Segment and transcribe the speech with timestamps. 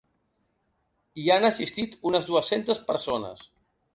[1.23, 3.45] Hi han assistit unes dues-centes persones.